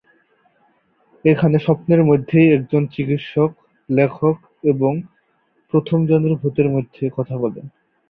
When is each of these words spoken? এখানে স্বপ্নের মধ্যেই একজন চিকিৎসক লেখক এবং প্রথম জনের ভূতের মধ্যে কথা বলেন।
এখানে 1.25 1.57
স্বপ্নের 1.59 2.01
মধ্যেই 2.03 2.47
একজন 2.53 2.81
চিকিৎসক 2.87 3.51
লেখক 3.89 4.37
এবং 4.63 4.93
প্রথম 5.73 5.99
জনের 6.07 6.33
ভূতের 6.35 6.67
মধ্যে 6.69 7.03
কথা 7.17 7.35
বলেন। 7.37 7.65